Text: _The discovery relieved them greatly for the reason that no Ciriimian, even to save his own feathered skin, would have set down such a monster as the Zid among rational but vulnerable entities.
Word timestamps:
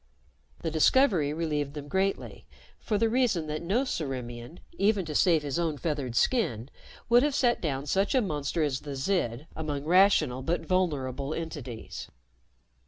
_The 0.63 0.71
discovery 0.71 1.31
relieved 1.31 1.75
them 1.75 1.87
greatly 1.87 2.47
for 2.79 2.97
the 2.97 3.07
reason 3.07 3.45
that 3.45 3.61
no 3.61 3.83
Ciriimian, 3.83 4.57
even 4.79 5.05
to 5.05 5.13
save 5.13 5.43
his 5.43 5.59
own 5.59 5.77
feathered 5.77 6.15
skin, 6.15 6.71
would 7.07 7.21
have 7.21 7.35
set 7.35 7.61
down 7.61 7.85
such 7.85 8.15
a 8.15 8.21
monster 8.21 8.63
as 8.63 8.79
the 8.79 8.95
Zid 8.95 9.45
among 9.55 9.83
rational 9.85 10.41
but 10.41 10.65
vulnerable 10.65 11.35
entities. 11.35 12.07